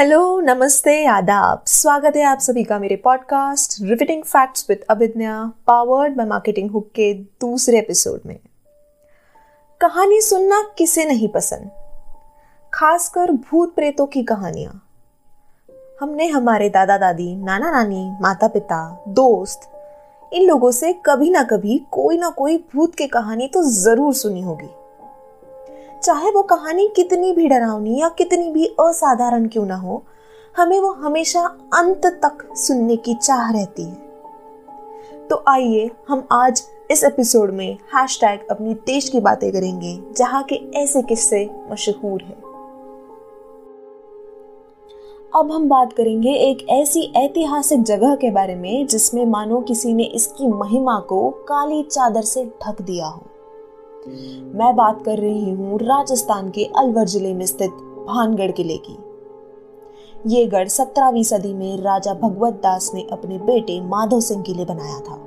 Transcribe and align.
Hello 0.00 0.40
नमस्ते, 0.40 1.06
आदाब। 1.06 1.64
स्वागत 1.66 2.16
है 2.16 2.22
आप 2.22 2.38
सभी 2.38 2.64
का 2.64 2.78
मेरे 2.78 2.96
podcast 2.96 3.82
riveting 3.82 4.22
facts 4.22 4.66
with 4.68 4.84
Abhigya 4.90 5.52
powered 5.66 6.16
by 6.16 6.26
marketing 6.26 6.70
hook 6.70 6.88
के 6.94 7.14
दूसरे 7.14 7.78
एपिसोड 7.78 8.20
में। 8.26 8.38
कहानी 9.80 10.20
सुनना 10.20 10.62
किसे 10.78 11.04
नहीं 11.04 11.28
पसंद? 11.28 11.70
खासकर 12.74 13.30
भूत 13.30 13.74
प्रेतों 13.74 14.06
की 14.06 14.22
कहानियाँ। 14.22 14.88
हमने 16.00 16.28
हमारे 16.28 16.70
दादा 16.70 16.98
दादी, 16.98 17.36
नाना 17.36 17.70
नानी 17.70 18.10
माता 18.20 18.48
पिता 18.48 19.04
दोस्त, 19.08 19.70
इन 20.32 20.46
लोगों 20.46 20.70
से 20.70 20.92
कभी 21.06 21.30
ना 21.30 21.42
कभी 21.42 21.78
कोई 21.90 22.18
ना 22.18 22.30
कोई 22.30 22.56
भूत 22.56 22.94
की 22.94 23.06
कहानी 23.06 23.48
तो 23.48 23.62
ज़रूर 23.62 24.14
सुनी 24.14 24.42
होगी। 24.42 24.70
चाहे 26.02 26.30
वो 26.30 26.42
कहानी 26.42 26.88
कितनी 26.96 27.32
भी 27.32 27.46
डरावनी 27.48 28.00
या 28.00 28.08
कितनी 28.08 28.50
भी 28.52 28.66
असाधारण 28.80 29.48
क्यों 29.48 29.66
ना 29.66 29.76
हो, 29.76 30.02
हमें 30.56 30.80
वो 30.80 30.92
हमेशा 30.92 31.40
अंत 31.74 32.06
तक 32.06 32.54
सुनने 32.56 32.96
की 32.96 33.14
चाह 33.14 33.50
रहती 33.50 33.84
है। 33.84 35.28
तो 35.28 35.42
आइए 35.48 35.90
हम 36.08 36.26
आज 36.32 36.62
इस 36.90 37.04
एपिसोड 37.04 37.50
में 37.50 37.78
हैशटैग 37.94 38.46
अपनी 38.50 38.74
देश 38.74 39.08
की 39.08 39.20
बातें 39.20 39.52
करेंगे, 39.52 40.02
जहाँ 40.16 40.42
के 40.42 40.54
ऐसे 40.74 41.02
किस्से 41.02 41.50
मशहूर 41.70 42.22
हैं। 42.22 42.42
अब 45.34 45.52
हम 45.52 45.68
बात 45.68 45.92
करेंगे 45.92 46.32
एक 46.34 46.66
ऐसी 46.68 47.12
ऐतिहासिक 47.16 47.82
जगह 47.82 48.14
के 48.14 48.30
बारे 48.30 48.54
में, 48.54 48.86
जिसमें 48.86 49.24
मानो 49.26 49.60
किसी 49.60 49.92
ने 49.94 50.04
इसकी 50.04 50.46
महिमा 50.46 50.98
को 51.00 51.30
काली 51.30 51.82
चादर 51.82 52.22
से 52.22 52.44
ढक 52.44 52.82
दिया 52.82 53.06
हो। 53.06 53.22
मैं 54.08 54.76
बात 54.76 55.02
कर 55.04 55.18
रही 55.18 55.50
हूँ 55.50 55.78
राजस्थान 55.78 56.50
के 56.50 56.64
अलवर 56.64 57.04
ज़िले 57.04 57.34
में 57.34 57.46
स्थित 57.46 57.70
भानगढ़ 58.08 58.50
किले 58.50 58.76
की। 58.76 58.96
ये 60.26 60.46
गढ़ 60.46 60.68
सत्रहवीं 60.68 61.22
सदी 61.22 61.52
में 61.54 61.76
राजा 61.76 62.14
भगवत 62.14 62.52
दास 62.52 62.90
ने 62.94 63.06
अपने 63.12 63.38
बेटे 63.38 63.80
माधव 63.80 64.20
सिंह 64.20 64.42
के 64.42 64.54
लिए 64.54 64.64
बनाया 64.64 64.98
था। 65.00 65.18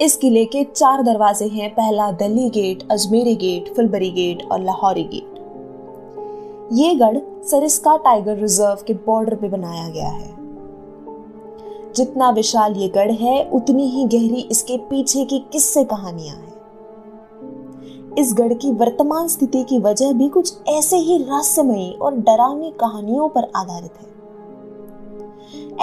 इस 0.00 0.16
किले 0.16 0.44
के 0.44 0.64
चार 0.64 1.02
दरवाजे 1.02 1.48
हैं, 1.48 1.70
पहला 1.70 2.10
Delhi 2.12 2.48
gate, 2.50 2.88
Ajmeri 2.90 3.34
gate, 3.34 3.74
Phulbari 3.76 4.10
gate 4.10 4.48
और 4.52 4.60
लाहौरी 4.60 5.04
गेट। 5.04 5.34
ये 6.72 6.94
गढ़ 6.94 7.18
सरिस्का 7.42 7.96
टाइगर 7.96 8.36
रिज़र्व 8.36 8.84
के 8.86 8.94
बॉर्डर 8.94 9.34
पे 9.34 9.48
बनाया 9.48 9.88
गया 9.88 10.08
है। 10.08 10.32
जितना 11.92 12.30
विशाल 12.30 12.74
ये 12.74 12.88
गढ़ 12.88 13.10
है, 13.10 13.50
उतनी 13.50 13.88
ही 13.88 14.04
गहरी 14.04 14.48
इसके 14.50 14.76
पीछे 14.76 15.24
की 15.24 15.38
किस्से 15.52 15.84
कहानियाँ 15.84 16.36
हैं। 16.36 16.53
इस 18.18 18.34
गढ़ 18.34 18.52
की 18.54 18.70
वर्तमान 18.70 19.28
स्थिति 19.28 19.62
की 19.62 19.78
वजह 19.78 20.12
भी 20.12 20.28
कुछ 20.28 20.54
ऐसे 20.68 20.96
ही 20.96 21.18
रहस्यमयी 21.18 21.90
और 21.92 22.14
डरावनी 22.14 22.70
कहानियों 22.70 23.28
पर 23.28 23.50
आधारित 23.56 23.90
है। 24.00 24.14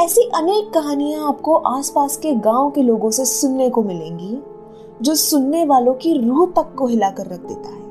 ऐसी 0.06 0.22
अनेक 0.36 0.74
कहानियाँ 0.74 1.28
आपको 1.28 1.56
आसपास 1.56 2.18
के 2.18 2.34
गाँव 2.34 2.72
के 2.72 2.82
लोगों 2.82 3.12
से 3.12 3.26
सुनने 3.26 3.70
को 3.70 3.84
मिलेंगी, 3.84 4.44
जो 5.02 5.16
सुनने 5.16 5.66
वालों 5.66 5.94
की 5.94 6.14
रूह 6.14 6.46
तक 6.46 6.76
को 6.76 6.88
हिलाकर 6.88 7.26
रख 7.26 7.40
देता 7.40 7.70
है। 7.70 7.82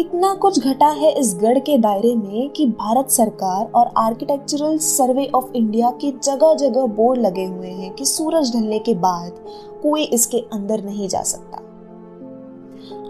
इतना 0.00 0.34
कुछ 0.34 0.58
घटा 0.58 0.88
है 0.88 1.12
इस 1.12 1.34
गढ़ 1.34 1.58
के 1.58 1.78
दायरे 1.78 2.14
में 2.16 2.50
कि 2.50 2.66
भारत 2.66 3.10
सरकार 3.10 3.70
और 3.74 3.90
आर्किटेक्चरल 3.96 4.78
सर्वे 4.78 5.30
ऑफ़ 5.34 5.52
इंडिया 5.54 5.90
के 5.90 6.10
जगह 6.10 6.54
जगह 6.54 6.86
बोर्ड 6.86 7.20
लगे 7.20 7.44
हुए 7.44 7.70
हैं 7.70 7.94
कि 7.94 8.04
सूरज 8.04 8.56
ढलने 8.56 8.78
के 8.78 8.94
बाद 8.94 9.32
कोई 9.82 10.02
इसके 10.02 10.38
अंदर 10.38 10.84
नहीं 10.84 11.08
जा 11.08 11.22
सकता। 11.22 11.58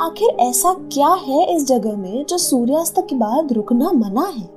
आखिर 0.03 0.28
ऐसा 0.41 0.72
क्या 0.92 1.08
है 1.08 1.45
इस 1.47 1.67
जगह 1.67 1.97
में 1.97 2.25
जो 2.25 2.39
सूर्यास्त 2.39 2.98
के 3.00 3.17
बाद 3.17 3.53
रुकना 3.53 3.91
मना 3.92 4.27
है? 4.28 4.48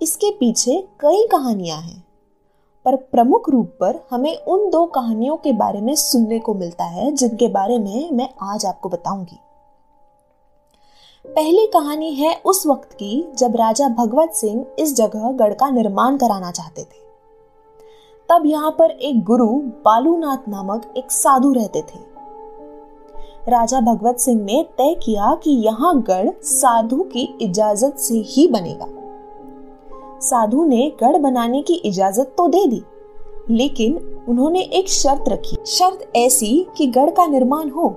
इसके 0.00 0.30
पीछे 0.30 0.76
कई 1.00 1.26
कहानियाँ 1.26 1.78
हैं, 1.80 2.04
पर 2.86 2.96
प्रमुख 2.96 3.48
रूप 3.50 3.70
पर 3.80 4.00
हमें 4.10 4.36
उन 4.36 4.68
दो 4.70 4.84
कहानियों 4.86 5.36
के 5.36 5.52
बारे 5.52 5.80
में 5.80 5.94
सुनने 5.94 6.38
को 6.38 6.54
मिलता 6.54 6.84
है 6.84 7.10
जिनके 7.12 7.48
बारे 7.48 7.78
में 7.78 8.10
मैं 8.12 8.28
आज 8.42 8.66
आपको 8.66 8.88
बताऊँगी। 8.88 9.38
पहली 11.24 11.66
कहानी 11.66 12.14
है 12.14 12.40
उस 12.44 12.66
वक्त 12.66 12.92
की 12.92 13.24
जब 13.38 13.56
राजा 13.56 13.88
भगवत 13.88 14.32
सिंह 14.34 14.64
इस 14.78 14.96
जगह 14.96 15.30
गढ़ 15.32 15.54
का 15.54 15.70
निर्माण 15.70 16.16
कराना 16.16 16.50
चाहते 16.50 16.82
थे। 16.82 17.00
तब 18.28 18.46
यहाँ 18.46 18.76
पर 18.78 18.90
एक 18.90 19.24
गुरु 19.24 19.50
बालूनाथ 19.84 20.48
नामक 20.48 20.94
एक 20.96 21.12
साधु 21.12 21.52
रहते 21.52 21.82
थे। 21.82 22.11
राजा 23.42 23.80
भगवत 23.80 24.18
सिंह 24.18 24.42
ने 24.42 24.62
तय 24.78 24.94
किया 24.94 25.34
कि 25.34 25.50
यहाँ 25.50 25.94
गढ़ 26.00 26.28
साधु 26.42 27.02
की 27.04 27.22
इजाज़त 27.42 27.96
से 27.98 28.18
ही 28.26 28.46
बनेगा। 28.48 28.86
साधु 30.20 30.64
ने 30.64 30.90
गढ़ 31.00 31.16
बनाने 31.18 31.62
की 31.62 31.74
इजाज़त 31.74 32.34
तो 32.38 32.46
दे 32.48 32.66
दी, 32.66 32.80
लेकिन 33.50 33.96
उन्होंने 34.28 34.60
एक 34.60 34.88
शर्त 34.88 35.28
रखी। 35.28 35.56
शर्त 35.66 36.12
ऐसी 36.16 36.66
कि 36.76 36.86
गढ़ 36.86 37.10
का 37.10 37.26
निर्माण 37.26 37.70
हो, 37.70 37.88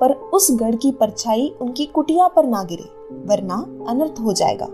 पर 0.00 0.12
उस 0.34 0.50
गढ़ 0.52 0.74
की 0.74 0.92
परछाई 0.92 1.48
उनकी 1.60 1.86
कुटिया 1.86 2.28
पर 2.28 2.46
ना 2.46 2.62
गिरे, 2.62 2.88
वरना 3.26 3.64
अनर्थ 3.88 4.20
हो 4.20 4.32
जाएगा। 4.32 4.68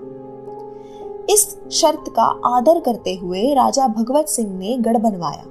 इस 1.31 1.57
शर्त 1.73 2.13
का 2.17 2.25
आदर 2.47 2.81
करते 2.81 3.15
हुए 3.15 3.53
राजा 3.55 3.87
भगवत 3.89 4.29
सिंह 4.29 4.59
ने 4.59 4.77
गढ़ 4.79 4.99
बनवाया। 4.99 5.45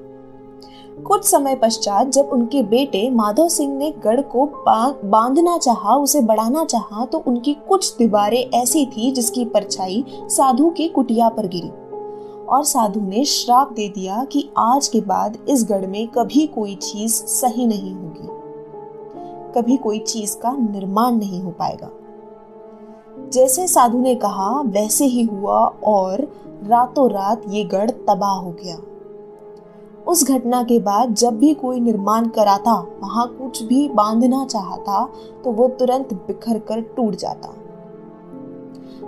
कुछ 1.01 1.25
समय 1.25 1.55
पश्चात 1.55 2.07
जब 2.07 2.29
उनके 2.29 2.63
बेटे 2.63 3.09
माधव 3.09 3.49
सिंह 3.49 3.75
ने 3.75 3.93
गढ़ 4.03 4.21
को 4.21 4.45
बांधना 5.05 5.57
चाहा, 5.57 5.95
उसे 5.95 6.21
बढ़ाना 6.21 6.65
चाहा 6.65 7.05
तो 7.05 7.23
उनकी 7.27 7.53
कुछ 7.53 7.97
दीवारें 7.97 8.49
ऐसी 8.59 8.85
थी 8.85 9.11
जिसकी 9.11 9.45
परछाई 9.45 10.05
साधु 10.09 10.69
की 10.69 10.87
कुटिया 10.87 11.29
पर 11.29 11.47
गिरी। 11.47 11.71
और 12.45 12.63
साधु 12.63 13.01
ने 13.01 13.25
श्राप 13.25 13.71
दे 13.71 13.89
दिया 13.89 14.23
कि 14.23 14.49
आज 14.57 14.87
के 14.87 15.01
बाद 15.01 15.37
इस 15.49 15.63
गढ़ 15.63 15.87
में 15.87 16.07
कभी 16.07 16.47
कोई 16.47 16.75
चीज़ 16.75 17.13
सही 17.13 17.65
नहीं 17.67 17.95
होगी। 17.95 18.27
कभी 19.55 19.77
कोई 19.77 19.99
चीज़ 19.99 20.37
का 20.37 20.51
निर्माण 20.51 21.15
नहीं 21.15 21.41
हो 21.41 21.51
पाएगा। 21.51 21.89
जैसे 23.33 23.67
साधु 23.67 23.97
ने 23.97 24.15
कहा, 24.15 24.61
वैसे 24.61 25.05
ही 25.05 25.23
हुआ 25.23 25.73
और 25.83 26.21
रातों 26.63 27.09
रात 27.09 27.41
ये 27.49 27.63
गढ़ 27.63 27.91
तबाह 27.91 28.35
हो 28.35 28.51
गया। 28.51 28.77
उस 30.07 30.23
घटना 30.27 30.61
के 30.63 30.79
बाद 30.79 31.13
जब 31.13 31.37
भी 31.39 31.53
कोई 31.53 31.79
निर्माण 31.79 32.27
कराता, 32.27 32.73
वहाँ 33.01 33.27
कुछ 33.39 33.61
भी 33.63 33.87
बांधना 33.89 34.45
चाहता 34.45 35.05
तो 35.43 35.51
वो 35.51 35.67
तुरंत 35.69 36.13
बिखर 36.13 36.59
कर 36.59 36.81
टूट 36.95 37.15
जाता। 37.15 37.53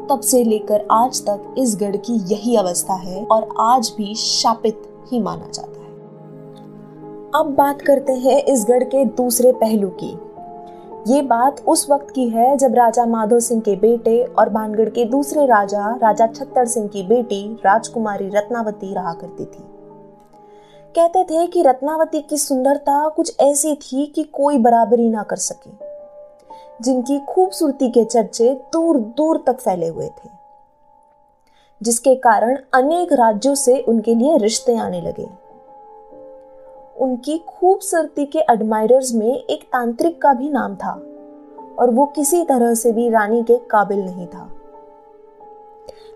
तब 0.10 0.20
से 0.20 0.44
लेकर 0.44 0.86
आज 0.92 1.22
तक 1.22 1.56
इस 1.58 1.76
गढ़ 1.76 1.96
की 1.98 2.14
यही 2.34 2.56
अवस्था 2.56 2.94
है 2.94 3.26
और 3.26 3.48
आज 3.60 3.94
भी 3.98 4.14
शापित 4.16 4.82
ही 5.12 5.22
माना 5.22 5.48
जाता 5.54 5.80
है। 5.80 5.94
अब 7.36 7.54
बात 7.58 7.82
करते 7.82 8.14
हैं 8.14 8.44
इस 8.44 8.66
गढ़ 8.70 8.84
के 8.84 9.06
दूसरे 9.06 9.52
पहलू 9.52 9.90
की। 10.04 10.18
ये 11.08 11.22
बात 11.22 11.64
उस 11.68 11.90
वक्त 11.90 12.12
की 12.12 12.28
है 12.30 12.56
जब 12.58 12.76
राजा 12.76 13.06
माधव 13.06 13.40
सिंह 13.40 13.62
के 13.62 13.76
बेटे 13.76 14.24
और 14.24 14.50
बानगढ़ 14.50 14.90
के 14.90 15.06
दूसरे 15.06 15.46
राजा 15.46 15.96
राजा 15.96 16.28
छत्तर 16.28 16.66
सिंह 16.66 16.88
की 16.88 17.04
बेटी, 17.04 17.54
राजकुमारी 17.66 18.30
रत्नावती 18.30 18.94
रहा 18.94 19.14
करती 19.14 19.46
थी। 19.46 19.64
कहते 20.96 21.24
थे 21.24 21.48
कि 21.48 21.62
रत्नावती 21.62 22.22
की 22.22 22.38
सुंदरता 22.38 23.10
कुछ 23.10 23.40
ऐसी 23.40 23.76
थी 23.76 24.06
कि 24.06 24.24
कोई 24.24 24.58
बराबरी 24.58 25.10
ना 25.10 25.24
कर 25.24 25.36
सके। 25.36 25.70
जिनकी 26.82 27.20
खूबसूरती 27.20 27.90
के 27.90 28.06
चर्चे 28.06 28.54
दूर 28.74 29.00
दूर 29.00 29.44
तक 29.48 29.60
फैले 29.60 29.88
हुए 29.88 30.08
थे। 30.08 30.30
जिसके 31.84 32.16
कारण 32.16 32.58
अनेक 32.74 33.14
राज्यों 33.14 33.56
से 33.56 33.80
उनके 33.80 34.16
लिए 34.16 34.38
रिश्ते 34.38 34.78
आने 34.78 35.02
लगे। 35.02 35.30
उनकी 36.98 37.38
खूबसूरती 37.38 38.26
के 38.26 38.40
एडमायरर्स 38.40 39.14
में 39.14 39.36
एक 39.36 39.64
तांत्रिक 39.64 40.22
का 40.22 40.34
भी 40.34 40.50
नाम 40.50 40.76
था 40.76 41.02
और 41.80 41.90
वो 41.90 42.06
किसी 42.06 42.44
तरह 42.44 42.74
से 42.74 42.92
भी 42.92 43.10
रानी 43.10 43.44
के 43.44 43.58
काबिल 43.58 44.06
नहीं 44.06 44.28
था। 44.28 44.52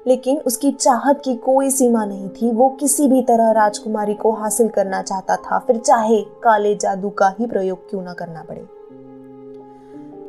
लेकिन 0.05 0.37
उसकी 0.37 0.71
चाहत 0.71 1.21
की 1.25 1.35
कोई 1.35 1.69
सीमा 1.69 2.03
नहीं 2.05 2.29
थी। 2.31 2.51
वो 2.51 2.69
किसी 2.69 3.07
भी 3.07 3.21
तरह 3.21 3.51
राजकुमारी 3.51 4.13
को 4.13 4.31
हासिल 4.31 4.69
करना 4.69 5.01
चाहता 5.01 5.35
था। 5.35 5.59
फिर 5.59 5.77
चाहे 5.77 6.21
काले 6.43 6.75
जादू 6.75 7.09
का 7.09 7.33
ही 7.39 7.45
प्रयोग 7.45 7.89
क्यों 7.89 8.01
ना 8.01 8.13
करना 8.13 8.43
पड़े। 8.43 8.61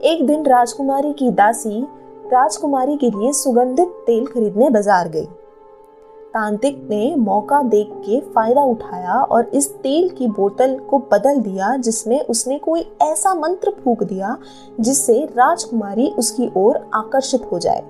एक 0.05 0.27
दिन 0.27 0.47
राजकुमारी 0.47 1.13
की 1.13 1.31
दासी 1.31 1.83
राजकुमारी 2.27 2.97
के 2.97 3.11
लिए 3.11 3.33
सुगंधित 3.33 3.89
तेल 4.07 4.27
खरीदने 4.27 4.71
बाज़ार 4.71 5.09
गई। 5.09 5.27
तांत्रिक 6.35 6.77
ने 6.91 7.15
मौका 7.17 7.63
देख 7.63 7.89
के 7.97 8.21
फ़ायदा 8.35 8.63
उठाया 8.63 9.15
और 9.15 9.51
इस 9.55 9.71
तेल 9.75 10.09
की 10.09 10.27
बोतल 10.29 10.79
को 10.81 10.99
बदल 11.13 11.41
दिया, 11.41 11.77
जिसमें 11.77 12.21
उसने 12.21 12.59
कोई 12.59 12.85
ऐसा 13.03 13.35
मंत्र 13.35 13.71
फूक 13.85 14.03
दिया, 14.03 14.37
जिससे 14.81 15.19
राजकुमारी 15.27 16.09
उसकी 16.19 16.51
ओर 16.57 16.77
आकर्षित 16.95 17.49
हो 17.53 17.59
जाए। 17.59 17.83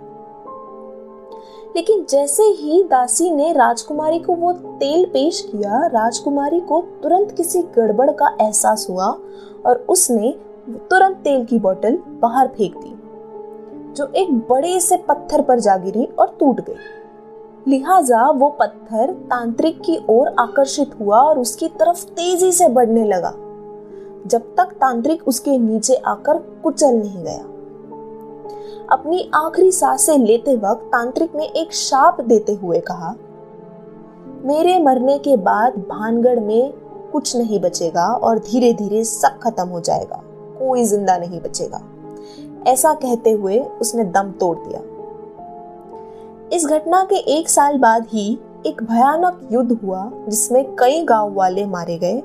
लेकिन 1.76 2.04
जैसे 2.10 2.42
ही 2.42 2.82
दासी 2.82 3.30
ने 3.30 3.52
राजकुमारी 3.52 4.18
को 4.18 4.34
वो 4.34 4.52
तेल 4.52 5.04
पेश 5.04 5.40
किया, 5.50 5.86
राजकुमारी 5.86 6.60
को 6.60 6.80
तुरंत 7.02 7.32
किसी 7.32 7.62
गड़बड़ 7.76 8.10
का 8.10 8.36
एहसास 8.40 8.86
हुआ 8.90 9.06
और 9.66 9.84
उसने 9.88 10.34
तुरंत 10.90 11.16
तेल 11.16 11.44
की 11.44 11.58
बोतल 11.58 11.98
बाहर 12.20 12.48
फेंक 12.48 12.76
दी, 12.76 12.94
जो 13.96 14.06
एक 14.16 14.32
बड़े 14.50 14.78
से 14.80 14.96
पत्थर 15.08 15.42
पर 15.42 15.60
जा 15.60 15.76
गिरी 15.76 16.04
और 16.18 16.36
टूट 16.40 16.60
गई। 16.60 16.74
लिहाजा 17.66 18.24
वो 18.30 18.48
पत्थर 18.50 19.12
तांत्रिक 19.30 19.80
की 19.80 19.98
ओर 20.10 20.28
आकर्षित 20.40 20.90
हुआ 21.00 21.20
और 21.20 21.38
उसकी 21.38 21.68
तरफ़ 21.70 22.04
तेज़ी 22.06 22.52
से 22.52 22.68
बढ़ने 22.68 23.04
लगा, 23.04 23.32
जब 24.26 24.54
तक 24.56 24.72
तांत्रिक 24.80 25.28
उसके 25.28 25.56
नीचे 25.58 25.94
आकर 25.96 26.38
कुचल 26.62 26.94
नहीं 26.94 27.22
गया। 27.24 27.44
अपनी 28.92 29.30
आखिरी 29.34 29.70
साँसें 29.72 30.16
लेते 30.18 30.54
वक्त 30.56 30.88
तांत्रिक 30.92 31.34
ने 31.34 31.44
एक 31.56 31.72
शाप 31.72 32.20
देते 32.20 32.52
हुए 32.52 32.78
कहा, 32.80 33.14
मेरे 34.44 34.78
मरने 34.78 35.18
के 35.18 35.36
बाद 35.36 35.76
भानगढ़ 35.88 36.40
में 36.40 36.72
कुछ 37.12 37.36
नहीं 37.36 37.60
बचेगा 37.60 38.06
और 38.06 38.38
धीरे 38.38 38.72
धीरे 38.72 39.02
सब 39.04 39.38
खत्म 39.38 39.66
हो 39.68 39.80
जाएगा। 39.80 40.20
कोई 40.58 40.84
ज़िंदा 40.84 41.16
नहीं 41.18 41.40
बचेगा। 41.40 41.80
ऐसा 42.66 42.92
कहते 42.94 43.30
हुए 43.30 43.58
उसने 43.80 44.04
दम 44.06 44.30
तोड़ 44.30 44.56
दिया। 44.58 44.80
इस 46.52 46.66
घटना 46.66 47.02
के 47.04 47.16
एक 47.36 47.48
साल 47.48 47.78
बाद 47.78 48.06
ही 48.08 48.38
एक 48.66 48.82
भयानक 48.82 49.48
युद्ध 49.52 49.78
हुआ, 49.84 50.10
जिसमें 50.28 50.74
कई 50.76 51.02
गाँव 51.04 51.32
वाले 51.34 51.66
मारे 51.66 51.98
गए 51.98 52.20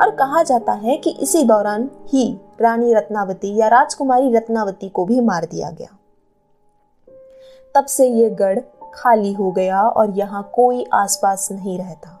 और 0.00 0.10
कहा 0.10 0.42
जाता 0.42 0.72
है 0.72 0.96
कि 0.96 1.10
इसी 1.20 1.42
दौरान 1.44 1.88
ही 2.08 2.28
रानी 2.60 2.92
रत्नावती 2.94 3.54
या 3.56 3.68
राजकुमारी 3.68 4.34
रत्नावती 4.34 4.88
को 4.88 5.04
भी 5.04 5.20
मार 5.20 5.44
दिया 5.44 5.70
गया। 5.70 5.96
तब 7.74 7.86
से 7.86 8.06
ये 8.08 8.30
गढ़ 8.30 8.58
खाली 8.94 9.32
हो 9.32 9.50
गया 9.50 9.82
और 9.82 10.10
यहाँ 10.10 10.50
कोई 10.54 10.84
आसपास 10.92 11.48
नहीं 11.52 11.78
रहता। 11.78 12.16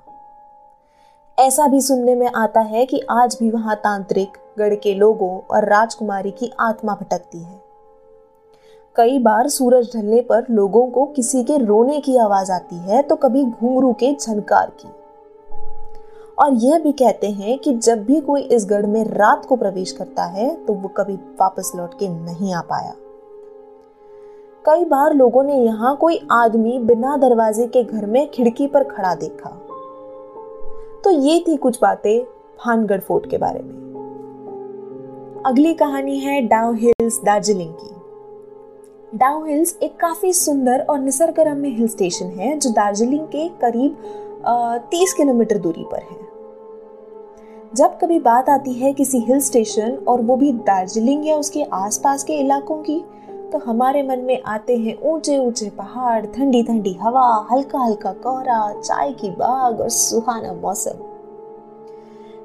ऐसा 1.38 1.66
भी 1.66 1.80
सुनने 1.80 2.14
में 2.14 2.30
आता 2.36 2.60
है 2.60 2.84
कि 2.86 3.00
आज 3.10 3.36
भी 3.40 3.50
वहाँ 3.50 3.76
तांत्रिक 3.76 4.36
गढ़ 4.58 4.74
के 4.74 4.94
लोगों 4.94 5.30
और 5.50 5.68
राजकुमारी 5.68 6.30
की 6.30 6.50
आत्मा 6.60 6.94
भटकती 6.94 7.38
है। 7.38 7.60
कई 8.96 9.18
बार 9.18 9.48
सूरज 9.48 9.90
ढलने 9.96 10.20
पर 10.20 10.46
लोगों 10.50 10.86
को 10.86 11.06
किसी 11.06 11.44
के 11.44 11.58
रोने 11.58 12.00
की 12.00 12.16
आवाज़ 12.16 12.52
आती 12.52 12.76
है 12.76 13.02
तो 13.02 13.16
कभी 13.16 13.44
घुंघरू 13.44 13.92
के 13.92 14.14
झनकार 14.14 14.72
की। 14.80 14.88
और 16.38 16.54
यह 16.54 16.78
भी 16.78 16.92
कहते 16.92 17.30
हैं 17.30 17.58
कि 17.58 17.74
जब 17.74 18.04
भी 18.04 18.20
कोई 18.20 18.42
इस 18.42 18.66
गढ़ 18.70 18.86
में 18.86 19.04
रात 19.04 19.44
को 19.46 19.56
प्रवेश 19.56 19.92
करता 19.92 20.24
है 20.24 20.54
तो 20.66 20.72
वो 20.72 20.88
कभी 20.88 21.14
वापस 21.40 21.72
लौट 21.76 21.98
के 21.98 22.08
नहीं 22.08 22.54
आ 22.54 22.60
पाया। 22.60 22.94
कई 24.64 24.84
बार 24.84 25.14
लोगों 25.14 25.42
ने 25.42 25.54
यहाँ 25.56 25.96
कोई 25.96 26.18
आदमी 26.30 26.78
बिना 26.78 27.16
दरवाजे 27.16 27.66
के 27.66 27.82
घर 27.84 28.06
में 28.06 28.30
खिड़की 28.30 28.66
पर 28.66 28.82
खड़ा 28.84 29.14
देखा। 29.14 29.50
तो 31.04 31.10
ये 31.10 31.38
थी 31.48 31.56
कुछ 31.56 31.78
बातें 31.82 32.22
भानगढ़ 32.58 33.00
फोर्ट 33.00 33.30
के 33.30 33.38
बारे 33.38 33.60
में। 33.60 33.78
अगली 35.46 35.72
कहानी 35.74 36.18
है 36.18 36.40
डाउ 36.42 36.72
हिल्स 36.72 37.20
दार्जिलिंग 37.24 37.72
की। 37.74 39.18
डाउ 39.18 39.44
हिल्स 39.44 39.76
एक 39.82 39.96
काफ़ी 39.96 40.32
सुंदर 40.32 40.80
और 40.80 40.98
निसर्गरम्य 40.98 41.68
हिल 41.68 41.88
स्टेशन 41.88 42.26
है, 42.26 42.58
जो 42.58 42.70
दार्जिलिंग 42.70 43.26
के 43.26 43.48
करीब 43.60 43.96
तीस 44.90 45.14
किलोमीटर 45.14 45.58
दूरी 45.58 45.84
पर 45.84 46.02
है। 46.02 46.18
जब 47.74 47.98
कभी 47.98 48.18
बात 48.20 48.48
आती 48.48 48.72
है 48.72 48.92
किसी 48.92 49.18
हिल 49.20 49.40
स्टेशन 49.40 49.96
और 50.08 50.20
वो 50.20 50.36
भी 50.36 50.52
दार्जिलिंग 50.52 51.26
या 51.28 51.36
उसके 51.36 51.62
आसपास 51.62 52.24
के 52.24 52.32
इलाकों 52.32 52.76
की 52.76 53.02
तो 53.52 53.58
हमारे 53.58 54.02
मन 54.02 54.18
में 54.18 54.42
आते 54.42 54.76
हैं 54.76 54.98
ऊँचे 55.02 55.38
ऊँचे 55.38 55.70
पहाड़, 55.70 56.26
ठंडी 56.26 56.62
ठंडी 56.62 56.92
हवा, 56.94 57.48
हल्का 57.52 57.78
हल्का 57.78 58.12
कोहरा, 58.12 58.80
चाय 58.80 59.12
की 59.12 59.30
बाग 59.30 59.80
और 59.80 59.88
सुहाना 59.88 60.52
मौसम 60.52 61.06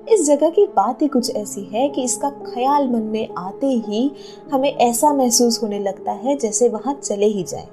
इस 0.09 0.27
जगह 0.27 0.49
की 0.49 0.65
बात 0.65 1.01
ही 1.01 1.07
कुछ 1.07 1.35
ऐसी 1.35 1.61
है 1.73 1.89
कि 1.89 2.03
इसका 2.03 2.29
ख्याल 2.29 2.89
मन 2.89 3.01
में 3.01 3.27
आते 3.37 3.67
ही 3.67 4.11
हमें 4.51 4.73
ऐसा 4.75 5.13
महसूस 5.13 5.63
होने 5.63 5.79
लगता 5.79 6.11
है 6.11 6.37
जैसे 6.37 6.69
वहाँ 6.69 6.93
चले 6.93 7.25
ही 7.25 7.43
जाएँ। 7.43 7.67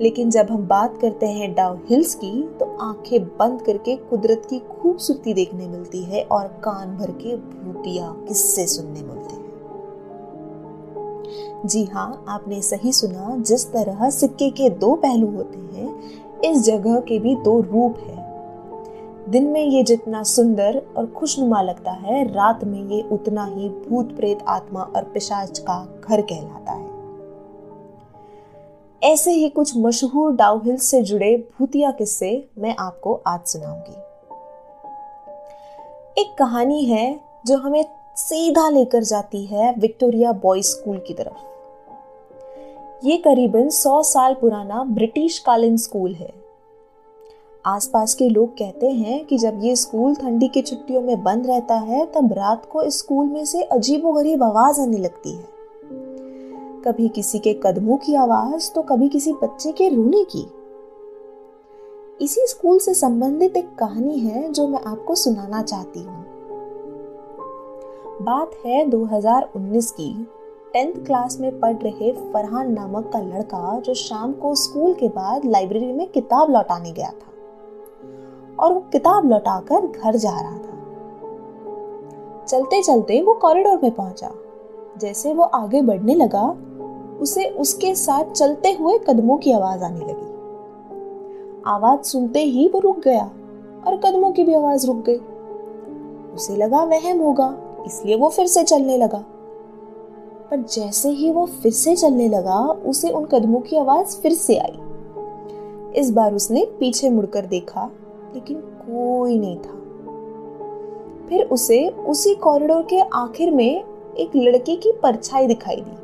लेकिन 0.00 0.30
जब 0.30 0.46
हम 0.50 0.66
बात 0.66 0.98
करते 1.00 1.26
हैं 1.26 1.54
डाउ 1.54 1.74
हिल्स 1.74 2.14
की 2.14 2.42
तो 2.60 2.76
आँखें 2.80 3.24
बंद 3.24 3.62
करके 3.62 3.96
कुदरत 3.96 4.42
की 4.50 4.58
खूबसूरती 4.58 5.34
देखने 5.34 5.68
मिलती 5.68 6.02
है 6.02 6.24
और 6.24 6.46
कान 6.46 6.96
भर 6.96 7.10
के 7.10 7.36
भूतिया 7.36 8.14
किस्से 8.28 8.66
सुनने 8.66 9.02
मिलते 9.02 9.34
हैं 9.34 9.45
जी 11.66 11.84
हाँ 11.84 12.24
आपने 12.28 12.62
सही 12.62 12.92
सुना, 12.92 13.36
जिस 13.38 13.72
तरह 13.72 14.10
सिक्के 14.10 14.50
के 14.50 14.70
दो 14.70 14.94
पहलू 14.94 15.30
होते 15.30 15.58
हैं, 15.58 16.00
इस 16.40 16.62
जगह 16.62 17.00
के 17.00 17.18
भी 17.18 17.34
दो 17.34 17.60
रूप 17.60 17.98
है। 17.98 18.16
दिन 19.30 19.46
में 19.46 19.64
ये 19.64 19.82
जितना 19.82 20.22
सुंदर 20.22 20.82
और 20.96 21.06
खुशनुमा 21.06 21.62
लगता 21.62 21.90
है, 21.90 22.32
रात 22.32 22.64
में 22.64 22.88
ये 22.88 23.02
उतना 23.02 23.44
ही 23.44 23.68
भूत 23.68 24.16
प्रेत 24.16 24.38
आत्मा 24.48 24.82
और 24.82 25.04
पिशाच 25.04 25.58
का 25.58 26.00
घर 26.04 26.20
कहलाता 26.20 26.72
है। 26.72 26.96
ऐसे 29.02 29.30
ही 29.30 29.48
कुछ 29.48 29.76
मशहूर 29.76 30.32
डाउहिल 30.32 30.76
से 30.76 31.02
जुड़े 31.02 31.48
भूतिया 31.58 31.90
किस्से 31.90 32.48
मैं 32.58 32.76
आपको 32.78 33.22
आज 33.26 33.40
सुनाऊँगी। 33.46 34.02
एक 36.20 36.36
कहानी 36.38 36.84
है 36.84 37.20
जो 37.46 37.56
हमें 37.56 37.84
सीधा 38.16 38.68
लेकर 38.68 39.02
जाती 39.02 39.44
है 39.44 39.74
विक्टोरिया 39.78 40.32
बॉयज़ 40.32 40.66
स्कूल 40.66 40.98
की 40.98 41.14
तरफ़। 41.14 41.34
ये 43.06 43.16
करीबन 43.16 43.68
100 43.68 44.02
साल 44.02 44.34
पुराना 44.34 44.84
ब्रिटिश 44.84 45.38
कालीन 45.38 45.76
स्कूल 45.76 46.14
है। 46.14 46.34
आसपास 47.66 48.14
के 48.14 48.28
लोग 48.28 48.48
कहते 48.48 48.90
हैं 48.90 49.24
कि 49.24 49.38
जब 49.38 49.60
ये 49.62 49.76
स्कूल 49.76 50.14
ठंडी 50.14 50.48
की 50.48 50.62
छुट्टियों 50.62 51.00
में 51.00 51.22
बंद 51.22 51.46
रहता 51.46 51.74
है, 51.74 52.06
तब 52.06 52.32
रात 52.32 52.68
को 52.72 52.82
इस 52.82 52.98
स्कूल 52.98 53.26
में 53.26 53.44
से 53.44 53.62
अजीबोगरीब 53.62 54.42
आवाज़ 54.42 54.80
आने 54.80 54.98
लगती 54.98 55.30
है। 55.30 55.44
कभी 56.82 57.08
किसी 57.08 57.38
के 57.38 57.52
कदमों 57.52 57.96
की 57.96 58.14
आवाज़ 58.14 58.72
तो 58.72 58.82
कभी 58.82 59.08
किसी 59.08 59.32
बच्चे 59.32 59.72
के 59.72 59.88
रोने 59.88 60.24
की। 60.24 60.46
इसी 62.24 62.46
स्कूल 62.46 62.78
से 62.78 62.94
संबंधित 62.94 63.56
एक 63.56 63.74
कहानी 63.74 64.18
है 64.18 64.52
जो 64.52 64.68
मैं 64.68 64.80
आपको 64.80 65.14
सुनाना 65.14 65.62
चाहती 65.62 66.00
हूँ। 66.00 66.35
बात 68.22 68.50
है 68.66 68.86
2019 68.86 69.90
की। 69.90 70.28
टेंथ 70.72 71.06
क्लास 71.06 71.40
में 71.40 71.60
पढ़ 71.60 71.76
रहे 71.76 72.12
फरहान 72.12 72.72
नामक 72.72 73.10
का 73.12 73.18
लड़का 73.18 73.80
जो 73.80 73.94
शाम 73.94 74.32
को 74.32 74.54
स्कूल 74.54 74.94
के 74.94 75.08
बाद 75.08 75.44
लाइब्रेरी 75.44 75.92
में 75.92 76.10
किताब 76.10 76.50
लौटाने 76.50 76.92
गया 76.92 77.10
था 77.10 77.30
और 78.58 78.72
वो 78.72 78.80
किताब 78.80 79.30
लौटाकर 79.30 79.86
घर 79.86 80.16
जा 80.16 80.40
रहा 80.40 80.58
था। 80.58 80.78
चलते 82.44 82.82
चलते 82.82 83.22
वो 83.22 83.34
कॉरिडोर 83.34 83.80
में 83.82 83.94
पहुँचा। 83.94 84.30
जैसे 84.98 85.34
वो 85.34 85.42
आगे 85.42 85.82
बढ़ने 85.82 86.14
लगा, 86.14 86.56
उसे 87.20 87.48
उसके 87.48 87.94
साथ 87.94 88.24
चलते 88.24 88.72
हुए 88.72 88.98
कदमों 88.98 89.36
की 89.36 89.52
आवाज़ 89.52 89.84
आने 89.84 90.00
लगी। 90.00 90.32
आवाज़ 91.66 92.00
सुनते 92.00 92.40
ही 92.40 92.68
वो 92.68 92.78
रुक 92.80 92.98
गया 92.98 93.30
और 93.86 93.96
कदमों 93.96 94.32
की 94.32 94.44
भी 94.44 94.54
आवाज़ 94.54 94.86
रुक 94.86 94.96
गई। 94.96 95.20
उसे 96.34 96.56
लगा 96.56 96.84
वहम 96.84 97.18
होगा 97.18 97.62
इसलिए 97.86 98.16
वो 98.16 98.28
फिर 98.28 98.46
से 98.46 98.62
चलने 98.64 98.96
लगा। 98.96 99.24
पर 100.50 100.62
जैसे 100.62 101.08
ही 101.08 101.30
वो 101.30 101.46
फिर 101.46 101.72
से 101.72 101.96
चलने 101.96 102.28
लगा, 102.28 102.58
उसे 102.60 103.10
उन 103.10 103.24
कदमों 103.24 103.60
की 103.60 103.76
आवाज़ 103.76 104.16
फिर 104.16 104.32
से 104.32 104.56
आई। 104.56 104.78
इस 105.96 106.10
बार 106.10 106.34
उसने 106.34 106.66
पीछे 106.80 107.10
मुड़कर 107.10 107.46
देखा, 107.46 107.90
लेकिन 108.34 108.56
कोई 108.56 109.38
नहीं 109.38 109.56
था। 109.56 109.76
फिर 111.28 111.44
उसे 111.44 111.88
उसी 111.88 112.34
कॉरिडोर 112.34 112.82
के 112.82 113.00
आखिर 113.00 113.50
में 113.50 113.84
एक 114.18 114.36
लड़के 114.36 114.76
की 114.76 114.92
परछाई 114.92 115.46
दिखाई 115.46 115.76
दी। 115.76 115.96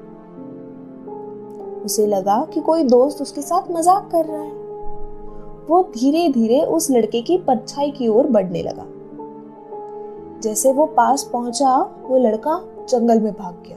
उसे 1.84 2.06
लगा 2.06 2.44
कि 2.44 2.60
कोई 2.60 2.84
दोस्त 2.84 3.22
उसके 3.22 3.42
साथ 3.42 3.70
मज़ाक 3.70 4.08
कर 4.12 4.24
रहा 4.24 4.42
है। 4.42 4.52
वो 5.68 5.82
धीरे 5.82 6.28
धीरे 6.28 6.60
उस 6.62 6.90
लड़के 6.90 7.22
की 7.22 7.38
परछाई 7.38 7.90
की 7.90 8.08
ओर 8.08 8.26
बढ़ने 8.26 8.62
लगा। 8.62 8.86
जैसे 10.42 10.72
वो 10.72 10.86
पास 10.86 11.22
पहुँचा, 11.22 11.76
वो 12.02 12.18
लड़का 12.18 12.60
जंगल 12.88 13.20
में 13.20 13.32
भाग 13.32 13.62
गया। 13.66 13.76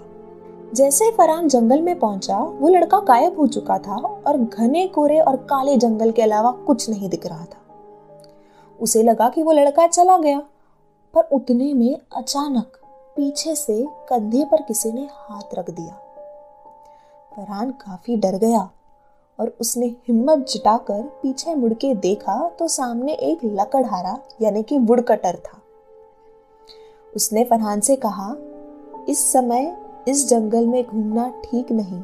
जैसे 0.74 1.10
फरहान 1.12 1.48
जंगल 1.48 1.82
में 1.82 1.98
पहुँचा, 2.00 2.38
वो 2.38 2.70
लड़का 2.70 3.00
गायब 3.00 3.40
हो 3.40 3.48
चुका 3.48 3.78
था 3.78 3.98
और 4.28 4.38
घने 4.38 4.86
कोरे 4.88 5.20
और 5.20 5.36
काले 5.50 5.76
जंगल 5.78 6.12
के 6.12 6.22
अलावा 6.22 6.52
कुछ 6.68 6.90
नहीं 6.90 7.10
दिख 7.10 7.26
रहा 7.26 7.46
था। 7.46 7.62
उसे 8.80 9.04
लगा 9.04 9.30
कि 9.30 9.44
वो 9.44 9.52
लड़का 9.52 9.88
चला 9.88 10.18
गया, 10.18 10.40
पर 11.14 11.30
उतने 11.34 11.74
में 11.74 11.98
अचानक 12.16 12.80
पीछे 13.18 13.56
से 13.56 13.84
कंधे 14.10 14.44
पर 14.46 14.62
किसी 14.62 14.92
ने 14.92 15.08
हाथ 15.12 15.54
रख 15.56 15.70
दिया। 15.70 15.94
फरहान 17.32 17.72
काफ़ी 17.72 18.16
डर 18.16 18.38
गया 18.38 18.70
और 19.40 19.56
उसने 19.62 19.86
हिम्मत 20.08 20.46
जुटाकर 20.50 21.02
पीछे 21.24 21.56
मुड़ 21.56 21.74
के 21.74 21.94
देखा 21.96 22.38
तो 22.60 22.68
सामने 22.68 23.14
एक 23.14 23.46
लकड़हारा, 23.46 24.18
यानी 24.42 24.64
कि 24.64 24.78
वुडकटर 24.78 25.36
था। 25.36 25.60
उसने 27.16 27.44
फरहान 27.44 27.80
से 27.80 27.96
कहा, 27.96 28.36
इस 29.10 29.32
समय 29.32 29.78
इस 30.08 30.30
जंगल 30.30 30.68
में 30.68 30.86
घूमना 30.86 31.34
ठीक 31.46 31.72
नहीं, 31.72 32.02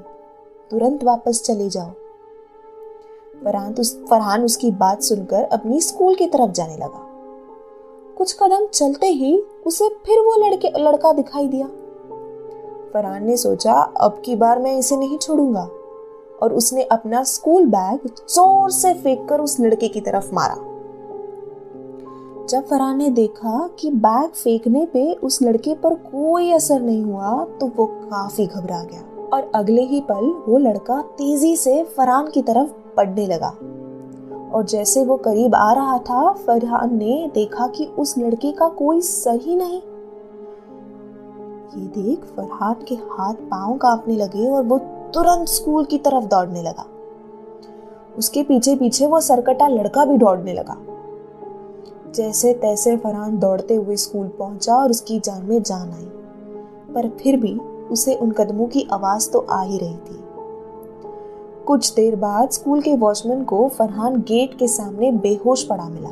तुरंत 0.72 1.04
वापस 1.04 1.42
चले 1.46 1.70
जाओ। 1.70 1.90
फरहान 3.44 3.74
उस, 3.74 4.06
फरहान 4.10 4.44
उसकी 4.44 4.72
बात 4.72 5.02
सुनकर 5.02 5.44
अपनी 5.44 5.82
स्कूल 5.82 6.16
की 6.16 6.28
तरफ़ 6.28 6.52
जाने 6.52 6.78
लगा। 6.78 7.08
कुछ 8.18 8.34
कदम 8.34 8.66
चलते 8.66 9.08
ही 9.08 9.44
उसे 9.66 9.90
फिर 9.90 10.20
वो 10.20 10.48
लड़के, 10.48 10.72
लड़का 10.78 11.14
दिखाई 11.14 11.48
दिया। 11.48 11.68
फरहान 12.94 13.26
ने 13.26 13.38
सोचा, 13.38 13.74
अब 13.74 14.22
की 14.26 14.36
बार 14.36 14.60
मैं 14.60 14.78
इसे 14.78 14.98
नहीं 14.98 15.18
छोड़ूँगा। 15.18 15.70
और 16.42 16.54
उसने 16.54 16.84
अपना 16.84 17.24
स्कूल 17.24 17.66
बैग 17.66 18.08
ज़ोर 18.08 18.72
से 18.72 18.94
फेंक 18.94 19.30
कर 19.30 19.40
उस 19.40 19.60
लड़के 19.60 19.88
की 19.88 20.02
तरफ़ 20.02 20.34
मारा। 20.34 20.71
जब 22.50 22.66
फरहान 22.68 22.98
ने 22.98 23.10
देखा 23.10 23.70
कि 23.80 23.92
बैग 23.92 24.30
फेंकने 24.30 24.86
पे 24.86 25.14
उस 25.14 25.42
लड़के 25.42 25.74
पर 25.76 25.94
कोई 25.94 26.52
असर 26.52 26.82
नहीं 26.82 27.04
हुआ 27.04 27.46
तो 27.46 27.72
वो 27.78 27.86
काफ़ी 27.86 28.46
घबरा 28.46 28.84
गया। 28.84 29.30
और 29.34 29.52
अगले 29.56 29.82
ही 29.82 30.02
पल 30.02 30.44
वो 30.48 30.58
लड़का 30.58 31.02
तेज़ी 31.02 31.56
से 31.56 31.84
फरहान 31.84 32.28
की 32.28 32.42
तरफ़ 32.42 32.70
पड़ने 32.98 33.28
लगा। 33.28 33.50
और 34.54 34.66
जैसे 34.66 35.06
वो 35.06 35.18
करीब 35.18 35.56
आ 35.56 35.72
रहा 35.74 35.98
था, 35.98 36.32
फरहान 36.32 36.98
ने 36.98 37.32
देखा 37.34 37.68
कि 37.68 37.86
उस 37.86 38.18
लड़के 38.18 38.52
का 38.52 38.70
कोई 38.70 39.02
सर 39.02 39.40
ही 39.42 39.56
नहीं। 39.56 39.82
ये 41.78 41.88
देख 41.88 42.20
फरहान 42.20 42.76
के 42.88 42.96
हाथ 42.96 43.34
पाँव 43.34 43.78
कांपने 43.78 44.16
लगे 44.16 44.48
और 44.48 44.64
वो 44.64 44.78
तुरंत 45.14 45.48
स्कूल 45.48 45.86
की 45.86 45.98
तरफ़ 45.98 46.26
दौड़ने 46.26 46.62
लगा। 46.62 46.86
उसके 48.18 48.44
पीछे 48.44 48.76
पीछे 48.76 49.06
वो 49.06 49.22
सरकटा 49.22 49.68
लड़का 49.68 50.06
भी 50.06 50.18
दौड़ने 50.18 50.54
लगा। 50.54 50.78
जैसे 52.16 52.54
तैसे 52.54 52.98
फरहान 52.98 53.40
दौड़ते 53.40 53.76
हुए 53.76 53.96
स्कूल 53.96 54.28
पहुँचा 54.28 54.76
और 54.76 54.90
उसकी 54.90 55.20
जान 55.20 55.46
में 55.46 55.64
जान 55.64 55.92
आई। 55.92 56.08
पर 56.94 57.10
फिर 57.10 57.40
भी 57.40 57.60
उसे 57.92 58.16
उन 58.16 58.32
कदमों 58.32 58.68
की 58.68 58.88
आवाज़ 58.92 59.32
तो 59.32 59.40
आ 59.40 59.62
ही 59.62 59.78
रही 59.78 59.98
थी। 59.98 60.24
कुछ 61.68 61.94
देर 61.94 62.16
बाद 62.16 62.50
स्कूल 62.50 62.82
के 62.82 62.96
वॉचमैन 62.96 63.44
को 63.44 63.70
फरहान 63.70 64.16
गेट 64.22 64.58
के 64.58 64.68
सामने 64.68 65.12
बेहोश 65.12 65.64
पड़ा 65.64 65.90
मिला। 65.90 66.10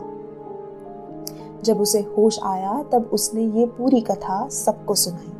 जब 1.63 1.81
उसे 1.81 1.99
होश 1.99 2.39
आया, 2.43 2.83
तब 2.91 3.09
उसने 3.13 3.41
ये 3.41 3.65
पूरी 3.65 4.01
कथा 4.01 4.47
सबको 4.47 4.95
सुनाई। 4.95 5.33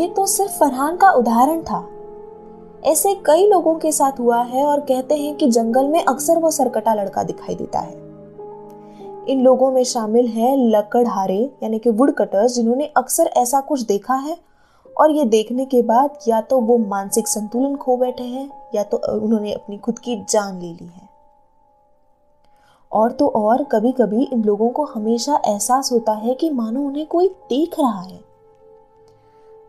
ये 0.00 0.08
तो 0.08 0.26
सिर्फ़ 0.26 0.52
फरहान 0.52 0.96
का 0.96 1.10
उदाहरण 1.10 1.62
था। 1.62 1.88
ऐसे 2.84 3.14
कई 3.14 3.46
लोगों 3.46 3.74
के 3.74 3.90
साथ 3.92 4.18
हुआ 4.18 4.40
है 4.42 4.64
और 4.66 4.80
कहते 4.80 5.16
हैं 5.16 5.34
कि 5.36 5.46
जंगल 5.46 5.88
में 5.88 6.04
अक्सर 6.04 6.38
वो 6.38 6.50
सरकटा 6.50 6.94
लड़का 6.94 7.22
दिखाई 7.22 7.54
देता 7.54 7.78
है। 7.78 7.92
इन 9.28 9.42
लोगों 9.42 9.70
में 9.70 9.84
शामिल 9.84 10.26
है 10.26 10.56
लकड़हारे, 10.56 11.38
यानी 11.62 11.78
कि 11.78 11.90
वुड 11.90 12.14
कटर्स 12.14 12.54
जिन्होंने 12.54 12.86
अक्सर 12.96 13.26
ऐसा 13.26 13.60
कुछ 13.60 13.80
देखा 13.80 14.14
है 14.14 14.36
और 14.96 15.10
ये 15.10 15.24
देखने 15.24 15.64
के 15.64 15.82
बाद 15.82 16.18
या 16.28 16.40
तो 16.40 16.60
वो 16.60 16.78
मानसिक 16.78 17.28
संतुलन 17.28 17.76
खो 17.76 17.96
बैठे 17.96 18.24
हैं 18.24 18.48
या 18.74 18.82
तो 18.82 18.96
उन्होंने 18.96 19.52
अपनी 19.52 19.78
खुद 19.78 19.98
की 19.98 20.16
जान 20.30 20.58
ले 20.60 20.72
ली 20.72 20.86
है। 20.86 21.08
और 22.92 23.12
तो 23.12 23.28
और 23.28 23.64
कभी 23.64 23.92
कभी 23.92 24.24
इन 24.24 24.44
लोगों 24.44 24.68
को 24.70 24.84
हमेशा 24.84 25.40
एहसास 25.46 25.92
होता 25.92 26.12
है 26.12 26.34
कि 26.34 26.50
मानो 26.50 26.80
उन्हें 26.80 27.06
कोई 27.06 27.28
देख 27.28 27.80
रहा 27.80 28.00
है। 28.00 28.31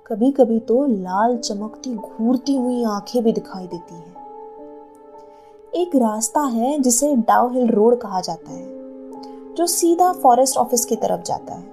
कभी 0.07 0.31
कभी 0.31 0.59
तो 0.59 0.85
लाल 0.85 1.37
चमकती, 1.37 1.95
घूरती 1.95 2.55
हुई 2.55 2.83
आँखें 2.83 3.23
भी 3.23 3.33
दिखाई 3.33 3.67
देती 3.67 3.95
है। 3.95 4.15
एक 5.75 5.95
रास्ता 5.95 6.41
है 6.41 6.79
जिसे 6.79 7.15
डाउ 7.15 7.49
हिल 7.49 7.67
रोड 7.67 7.97
कहा 7.97 8.21
जाता 8.21 8.51
है, 8.51 8.65
जो 9.53 9.65
सीधा 9.67 10.13
फॉरेस्ट 10.13 10.57
ऑफ़िस 10.57 10.85
की 10.85 10.95
तरफ़ 10.95 11.21
जाता 11.21 11.53
है। 11.53 11.63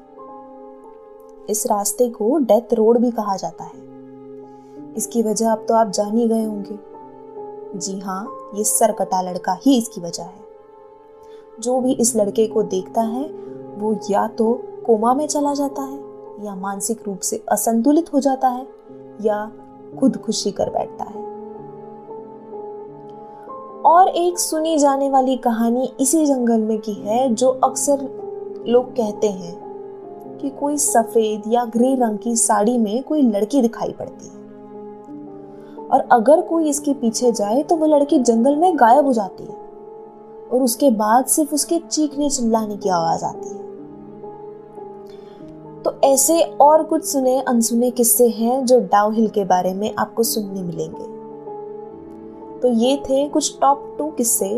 इस 1.50 1.66
रास्ते 1.66 2.10
को 2.10 2.38
डेथ 2.38 2.74
रोड 2.74 2.98
भी 2.98 3.10
कहा 3.10 3.36
जाता 3.36 3.64
है। 3.64 3.72
इसकी 4.96 5.22
वजह 5.22 5.52
अब 5.52 5.64
तो 5.68 5.74
आप 5.74 5.90
जान 5.90 6.18
ही 6.18 6.28
गए 6.28 6.44
होंगे। 6.44 6.78
जी 7.78 8.00
हाँ 8.00 8.50
ये 8.54 8.64
सरकटा 8.64 9.22
लड़का 9.22 9.52
ही 9.52 9.78
इसकी 9.78 10.00
वजह 10.00 10.22
है। 10.22 10.44
जो 11.60 11.80
भी 11.80 11.92
इस 11.92 12.16
लड़के 12.16 12.46
को 12.46 12.62
देखता 12.62 13.00
है, 13.00 13.24
वो 13.78 13.98
या 14.10 14.28
तो 14.28 14.62
कोमा 14.86 15.14
में 15.14 15.26
चला 15.26 15.54
जाता 15.54 15.82
है 15.82 15.99
या 16.44 16.54
मानसिक 16.54 17.02
रूप 17.06 17.20
से 17.20 17.44
असंतुलित 17.48 18.12
हो 18.14 18.20
जाता 18.20 18.48
है 18.48 18.66
या 19.22 19.50
खुदकुशी 20.00 20.50
कर 20.50 20.70
बैठता 20.70 21.04
है। 21.04 21.20
और 23.82 24.08
एक 24.08 24.38
सुनी 24.38 24.78
जाने 24.78 25.10
वाली 25.10 25.36
कहानी 25.36 25.92
इसी 26.00 26.26
जंगल 26.26 26.60
में 26.60 26.78
की 26.78 26.92
है, 26.92 27.34
जो 27.34 27.48
अक्सर 27.48 27.98
लोग 28.68 28.90
कहते 28.92 29.28
हैं 29.28 29.60
कि 30.40 30.50
कोई 30.50 30.76
सफ़ेद 30.76 31.42
या 31.48 31.64
ग्रे 31.64 31.94
रंग 31.94 32.18
की 32.18 32.36
साड़ी 32.36 32.78
में 32.78 33.02
कोई 33.02 33.22
लड़की 33.22 33.62
दिखाई 33.62 33.92
पड़ती 33.92 34.26
है। 34.26 34.40
और 35.88 36.08
अगर 36.12 36.40
कोई 36.40 36.68
इसके 36.68 36.94
पीछे 36.94 37.32
जाए 37.32 37.62
तो 37.62 37.76
वो 37.76 37.86
लड़की 37.86 38.18
जंगल 38.18 38.56
में 38.56 38.76
गायब 38.76 39.06
हो 39.06 39.12
जाती 39.12 39.44
है 39.44 39.56
और 40.52 40.62
उसके 40.62 40.90
बाद 40.90 41.24
सिर्फ़ 41.24 41.54
उसके 41.54 41.78
चीखने 41.78 42.30
चिल्लाने 42.30 42.76
की 42.76 42.88
आवाज़ 42.88 43.24
आती 43.24 43.48
है। 43.48 43.69
तो 45.84 45.94
ऐसे 46.04 46.40
और 46.60 46.82
कुछ 46.84 47.04
सुने, 47.04 47.38
अनसुने 47.40 47.90
किस्से 47.90 48.28
हैं 48.28 48.64
जो 48.66 48.78
डाउ 48.82 49.10
हिल 49.10 49.28
के 49.28 49.44
बारे 49.44 49.72
में 49.74 49.94
आपको 49.94 50.22
सुनने 50.22 50.62
मिलेंगे। 50.62 51.04
तो 52.60 52.72
ये 52.74 52.96
थे 53.00 53.28
कुछ 53.28 53.58
टॉप 53.60 53.94
टू 53.98 54.10
किस्से 54.10 54.48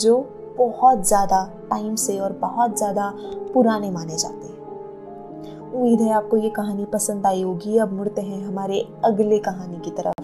जो 0.00 0.16
बहुत 0.58 1.06
ज़्यादा 1.08 1.44
टाइम 1.70 1.94
से 1.96 2.18
और 2.18 2.32
बहुत 2.32 2.76
ज़्यादा 2.78 3.12
पुराने 3.54 3.90
माने 3.90 4.16
जाते 4.16 4.46
हैं। 4.46 5.72
उम्मीद 5.72 6.00
है 6.00 6.12
आपको 6.12 6.36
ये 6.36 6.50
कहानी 6.50 6.84
पसंद 6.84 7.26
आई 7.26 7.42
होगी। 7.42 7.78
अब 7.78 7.92
मुड़ते 7.92 8.22
हैं 8.22 8.44
हमारे 8.44 8.86
अगले 9.04 9.38
कहानी 9.40 9.78
की 9.78 9.90
तरफ़। 9.90 10.22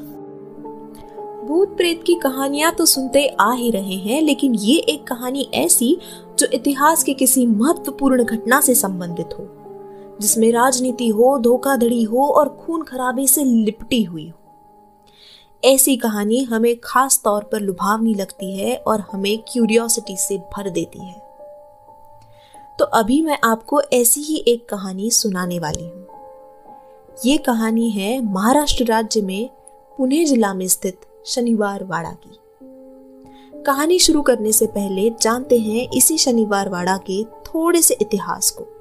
भूत 1.46 1.76
प्रेत 1.76 2.02
की 2.06 2.14
कहानियाँ 2.14 2.72
तो 2.72 2.84
सुनते 2.86 3.26
आ 3.40 3.52
ही 3.52 3.70
रहे 3.70 3.96
हैं, 3.96 4.20
लेकिन 4.22 4.54
ये 4.54 4.76
एक 4.78 5.06
कहानी 5.06 5.48
ऐसी 5.54 5.96
जो 6.38 6.46
इतिहास 6.54 7.02
के 7.02 7.14
किसी 7.14 7.46
महत्वपूर्ण 7.46 8.24
घटना 8.24 8.60
से 8.60 8.74
संबंधित 8.74 9.38
हो। 9.38 9.44
जिसमें 10.20 10.52
राजनीति 10.52 11.08
हो, 11.08 11.38
धोखाधड़ी 11.38 12.02
हो 12.02 12.26
और 12.26 12.48
खून 12.48 12.82
खराबे 12.82 13.26
से 13.26 13.44
लिपटी 13.44 14.02
हुई 14.02 14.28
हो। 14.28 14.36
ऐसी 15.64 15.96
कहानी 15.96 16.42
हमें 16.42 16.76
खास 16.84 17.20
तौर 17.24 17.44
पर 17.44 17.60
लुभावनी 17.60 18.14
लगती 18.14 18.58
है 18.58 18.76
और 18.76 19.00
हमें 19.00 19.38
क्यूरियोसिटी 19.38 20.16
से 20.16 20.38
भर 20.38 20.70
देती 20.70 20.98
है। 20.98 21.30
तो 22.78 22.84
अभी 22.84 23.22
मैं 23.22 23.38
आपको 23.44 23.82
ऐसी 23.82 24.20
ही 24.20 24.44
एक 24.48 24.68
कहानी 24.68 25.10
सुनाने 25.10 25.58
वाली 25.58 25.84
हूँ। 25.84 26.06
ये 27.26 27.38
कहानी 27.38 27.90
है 27.90 28.24
महाराष्ट्र 28.24 28.84
राज्य 28.84 29.20
में 29.20 29.50
पुणे 29.98 30.24
जिला 30.24 30.54
में 30.54 30.68
स्थित 30.68 31.00
शनिवार 31.26 31.84
वाड़ा 31.84 32.12
की। 32.12 32.38
कहानी 33.62 33.98
शुरू 33.98 34.22
करने 34.22 34.52
से 34.52 34.66
पहले 34.66 35.10
जानते 35.10 35.58
हैं 35.58 35.88
इसी 35.90 36.18
शनिवार 36.18 36.68
वाड़ा 36.68 36.96
के 36.96 37.24
थोड़े 37.24 37.82
से 37.82 37.94
इतिहास 37.94 38.50
को। 38.50 38.79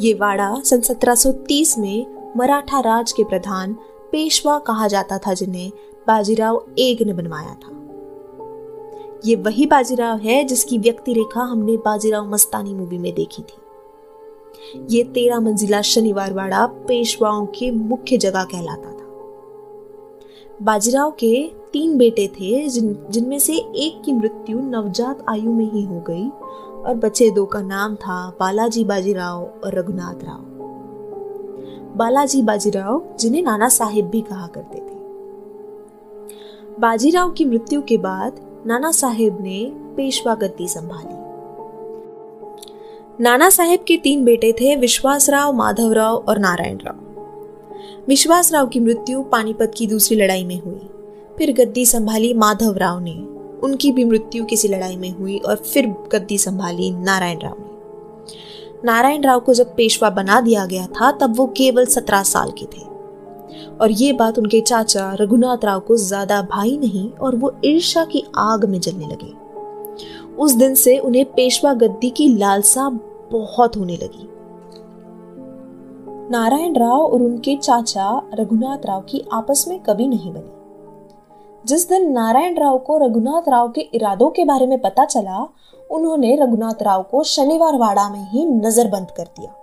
ये 0.00 0.14
वाड़ा 0.14 0.60
सन 0.64 0.80
1730 0.80 1.78
में 1.78 2.06
मराठा 2.36 2.80
राज 2.80 3.12
के 3.12 3.24
प्रधान 3.24 3.76
पेशवा 4.12 4.58
कहा 4.58 4.88
जाता 4.88 5.18
था, 5.18 5.34
जिन्हें 5.34 5.72
बाजीराव 6.06 6.66
एक 6.78 7.02
ने 7.02 7.12
बनवाया 7.12 7.54
था। 7.54 7.78
ये 9.26 9.36
वही 9.36 9.66
बाजीराव 9.66 10.18
है 10.18 10.44
जिसकी 10.44 10.78
व्यक्ति 10.78 11.12
रेखा 11.12 11.40
हमने 11.40 11.76
बाजीराव 11.76 12.30
मस्तानी 12.30 12.74
मूवी 12.74 12.98
में 12.98 13.14
देखी 13.14 13.42
थी। 13.42 13.58
ये 14.90 15.04
तेरह 15.04 15.40
मंजिला 15.40 15.82
शनिवार 15.82 16.32
वाड़ा 16.32 16.66
पेशवाओं 16.66 17.46
के 17.46 17.70
मुख्य 17.70 18.16
जगह 18.16 18.44
कहलाता 18.44 18.92
था। 18.92 19.02
बाजीराव 20.62 21.10
के 21.10 21.50
तीन 21.72 21.98
बेटे 21.98 22.28
थे, 22.28 22.68
जिन, 22.68 23.06
जिनमें 23.10 23.38
से 23.38 23.52
एक 23.54 24.02
की 24.04 24.12
मृत्यु 24.12 24.60
नवजात 24.60 25.24
आयु 25.28 25.52
में 25.52 25.72
ही 25.72 25.82
हो 25.82 26.00
गई 26.00 26.30
और 26.86 26.94
बच्चे 26.94 27.30
दो 27.30 27.44
का 27.44 27.62
नाम 27.62 27.94
था 27.94 28.36
बालाजी 28.40 28.84
बाजीराव 28.84 29.42
और 29.64 29.78
रघुनाथ 29.78 30.24
राव। 30.24 30.44
बालाजी 31.96 32.42
बाजीराव, 32.42 33.02
जिन्हें 33.20 33.42
नाना 33.42 33.68
साहिब 33.68 34.10
भी 34.10 34.20
कहा 34.20 34.46
करते 34.46 34.78
थे। 34.78 35.02
बाजीराव 36.80 37.30
की 37.30 37.44
मृत्यु 37.44 37.82
के 37.82 37.98
बाद 37.98 38.62
नाना 38.66 38.92
साहेब 38.92 39.40
ने 39.40 39.72
पेशवा 39.96 40.34
गद्दी 40.34 40.68
संभाली। 40.68 41.22
नाना 43.22 43.50
साहेब 43.50 43.80
के 43.80 43.96
तीन 43.96 44.24
बेटे 44.24 44.52
थे 44.52 44.76
विश्वास 44.76 44.80
विश्वासराव, 44.80 45.52
माधवराव 45.52 46.24
और 46.28 46.38
नारायण 46.38 46.76
राव 46.76 47.08
विश्वासराव 48.08 48.66
की 48.66 48.80
मृत्यु 48.80 49.22
पानीपत 49.22 49.72
की 49.76 49.86
दूसरी 49.86 50.16
लड़ाई 50.16 50.44
में 50.44 50.62
हुई। 50.62 50.90
फिर 51.38 51.52
गद्दी 51.52 51.86
संभाली 51.86 52.34
माधवराव 52.34 52.98
ने। 53.00 53.41
उनकी 53.62 53.92
भी 53.92 54.04
मृत्यु 54.04 54.44
किसी 54.44 54.68
लड़ाई 54.68 54.96
में 54.96 55.10
हुई 55.10 55.38
और 55.38 55.56
फिर 55.56 55.86
गद्दी 56.12 56.38
संभाली 56.38 56.90
नारायण 56.90 57.38
राव 57.38 57.56
ने। 57.60 57.70
नारायण 58.84 59.22
राव 59.22 59.40
को 59.40 59.54
जब 59.54 59.74
पेशवा 59.76 60.10
बना 60.10 60.40
दिया 60.40 60.66
गया 60.66 60.86
था, 60.86 61.10
तब 61.10 61.36
वो 61.36 61.46
केवल 61.46 61.86
सत्रह 61.86 62.22
साल 62.22 62.50
के 62.50 62.66
थे। 62.66 62.90
और 63.80 63.90
ये 63.90 64.12
बात 64.12 64.38
उनके 64.38 64.60
चाचा 64.60 65.12
रघुनाथ 65.20 65.64
राव 65.64 65.80
को 65.80 65.96
ज़्यादा 65.96 66.42
भाई 66.42 66.76
नहीं 66.78 67.10
और 67.12 67.36
वो 67.36 67.52
ईर्षा 67.64 68.04
की 68.04 68.24
आग 68.36 68.64
में 68.64 68.80
जलने 68.80 69.06
लगे। 69.06 69.32
उस 70.36 70.52
दिन 70.52 70.74
से 70.74 70.98
उन्हें 70.98 71.24
पेशवा 71.24 71.72
गद्दी 71.74 72.10
की 72.10 72.28
लालसा 72.28 72.88
बहुत 73.32 73.76
होने 73.76 73.96
लगी। 73.96 74.28
नारायण 76.30 76.76
राव 76.76 77.00
और 77.00 77.22
उनके 77.22 77.56
चाचा 77.56 78.30
रघुनाथ 78.34 78.86
राव 78.86 79.00
की 79.00 79.22
आपस 79.32 79.64
में 79.68 79.78
कभी 79.80 80.08
नहीं 80.08 80.32
बनी। 80.32 80.61
जिस 81.66 81.88
दिन 81.88 82.12
नारायण 82.12 82.58
राव 82.58 82.78
को 82.78 82.98
रघुनाथ 82.98 83.48
राव 83.48 83.70
के 83.70 83.80
इरादों 83.80 84.30
के 84.30 84.44
बारे 84.44 84.66
में 84.66 84.80
पता 84.80 85.04
चला, 85.04 85.48
उन्होंने 85.90 86.36
रघुनाथ 86.36 86.82
राव 86.82 87.02
को 87.02 87.22
शनिवार 87.22 87.76
वाड़ा 87.76 88.08
में 88.08 88.30
ही 88.30 88.46
नजरबंद 88.46 89.06
कर 89.16 89.24
दिया। 89.24 89.54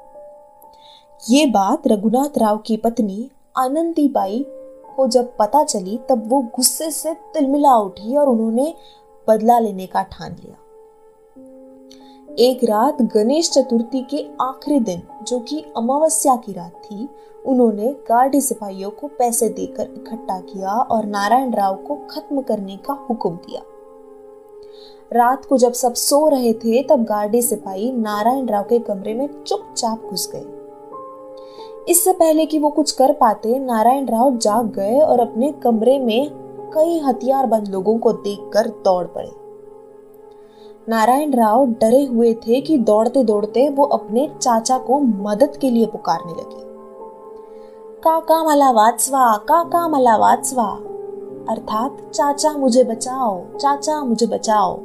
ये 1.29 1.45
बात 1.45 1.87
रघुनाथ 1.87 2.37
राव 2.37 2.57
की 2.57 2.77
पत्नी 2.77 3.29
आनंदीबाई 3.57 4.45
को 4.95 5.07
जब 5.07 5.37
पता 5.37 5.63
चली, 5.63 5.99
तब 6.09 6.29
वो 6.29 6.41
गुस्से 6.41 6.91
से 6.91 7.13
तिलमिला 7.13 7.75
उठी 7.75 8.15
और 8.15 8.27
उन्होंने 8.27 8.73
बदला 9.27 9.59
लेने 9.59 9.85
का 9.85 10.03
ठान 10.03 10.31
लिया। 10.31 10.55
एक 12.39 12.63
रात 12.63 13.01
गणेश 13.01 13.51
चतुर्थी 13.51 14.01
के 14.01 14.25
आखिरी 14.41 14.79
दिन, 14.79 15.01
जो 15.23 15.39
कि 15.39 15.65
अमावस्या 15.77 16.35
की 16.35 16.53
रात 16.53 16.71
थी 16.71 17.09
उन्होंने 17.49 17.91
गार्डी 18.09 18.41
सिपाहियों 18.41 18.89
को 18.89 19.07
पैसे 19.07 19.49
देकर 19.49 19.83
इकट्ठा 19.83 20.39
किया 20.39 20.71
और 20.71 21.05
नारायण 21.05 21.53
राव 21.53 21.75
को 21.75 21.95
खत्म 22.09 22.41
करने 22.41 22.77
का 22.77 22.93
हुक्म 23.09 23.29
दिया। 23.29 23.61
रात 25.13 25.45
को 25.45 25.57
जब 25.57 25.73
सब 25.73 25.93
सो 25.93 26.29
रहे 26.29 26.53
थे, 26.53 26.83
तब 26.83 27.03
गार्डी 27.03 27.41
सिपाही 27.41 27.91
नारायण 27.91 28.45
राव 28.45 28.63
के 28.63 28.79
कमरे 28.79 29.13
में 29.13 29.43
चुपचाप 29.43 30.01
घुस 30.09 30.31
गए। 30.35 30.45
इससे 31.89 32.13
पहले 32.13 32.45
कि 32.45 32.59
वो 32.59 32.69
कुछ 32.69 32.91
कर 32.91 33.13
पाते, 33.13 33.59
नारायण 33.59 34.05
राव 34.05 34.37
जाग 34.37 34.65
गए 34.65 34.99
और 34.99 35.19
अपने 35.19 35.51
कमरे 35.51 35.99
में 35.99 36.29
कई 36.73 36.99
हथियारबंद 36.99 37.67
लोगों 37.67 37.97
को 37.97 38.13
देखकर 38.13 38.67
दौड़ 38.67 39.05
पड़े। 39.07 39.31
नारायण 40.89 41.33
राव 41.33 41.65
डरे 41.65 42.05
हुए 42.05 42.33
थे 42.33 42.61
कि 42.61 42.77
दौड़ते 42.77 43.23
दौड़ते 43.23 43.69
वो 43.69 43.83
अपने 43.83 44.29
चाचा 44.41 44.77
को 44.77 44.99
मदद 44.99 45.57
के 45.57 45.69
लिए 45.69 45.85
पुकारने 45.85 46.31
लगे। 46.31 46.68
काका 48.03 48.43
मला 48.43 48.71
वाचवा, 48.71 49.37
काका 49.37 49.87
मला 49.87 50.17
वाचवा. 50.17 50.69
अर्थात, 51.49 51.89
चाचा 52.13 52.51
मुझे 52.51 52.83
बचाओ, 52.83 53.41
चाचा 53.57 54.03
मुझे 54.03 54.25
बचाओ. 54.25 54.79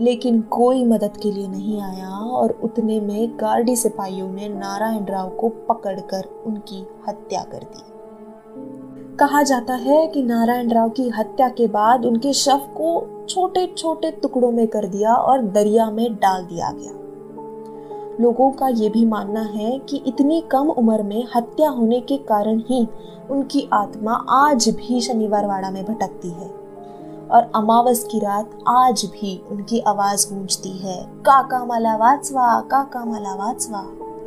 लेकिन 0.00 0.40
कोई 0.40 0.84
मदद 0.84 1.16
के 1.22 1.32
लिए 1.32 1.48
नहीं 1.48 1.82
आया 1.82 2.08
और 2.08 2.60
उतने 2.64 3.00
में 3.00 3.36
गार्डी 3.40 3.76
सिपाहियों 3.76 4.28
ने 4.28 4.48
नारायण 4.48 5.04
राव 5.04 5.28
को 5.28 5.48
पकड़कर 5.48 6.42
उनकी 6.46 6.86
हत्या 7.08 7.42
कर 7.42 7.58
दी। 7.58 7.82
कहा 9.16 9.42
जाता 9.42 9.74
है 9.74 10.06
कि 10.06 10.22
नारायण 10.22 10.68
राव 10.68 10.88
की 10.88 11.08
हत्या 11.08 11.48
के 11.48 11.66
बाद 11.66 12.04
उनके 12.04 12.32
शव 12.32 12.56
को 12.56 13.06
छोटे 13.28 13.74
छोटे 13.78 14.10
टुकड़ों 14.10 14.52
में 14.52 14.68
कर 14.68 14.86
दिया 14.86 15.14
और 15.14 15.42
दरिया 15.42 15.90
में 15.90 16.14
डाल 16.14 16.44
दिया 16.44 16.70
गया। 16.70 17.05
लोगों 18.20 18.50
का 18.50 18.68
ये 18.68 18.88
भी 18.88 19.06
मानना 19.06 19.40
है 19.40 19.78
कि 19.78 19.96
इतनी 19.96 20.40
कम 20.40 20.68
उम्र 20.70 21.02
में 21.02 21.28
हत्या 21.36 21.70
होने 21.70 22.00
के 22.00 22.16
कारण 22.16 22.58
ही 22.58 22.88
उनकी 23.30 23.68
आत्मा 23.72 24.12
आज 24.30 24.68
भी 24.68 25.00
शनिवार 25.00 25.46
वाड़ा 25.46 25.70
में 25.70 25.84
भटकती 25.84 26.30
है। 26.30 26.66
और 27.30 27.52
अमावस 27.54 28.04
की 28.04 28.18
रात 28.18 28.50
आज 28.68 29.04
भी 29.04 29.44
उनकी 29.50 29.80
आवाज़ 29.80 30.34
गूंजती 30.34 30.70
है। 30.70 31.02
काका 31.02 31.64
माला 31.64 31.96
वाचवा 31.96 32.60
काका 32.60 33.04
माला 33.04 33.34
वाचवा 33.34 33.78